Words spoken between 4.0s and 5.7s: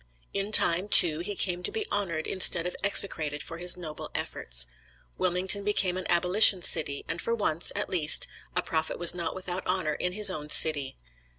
efforts. Wilmington